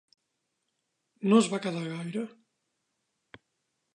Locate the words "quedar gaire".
1.67-2.25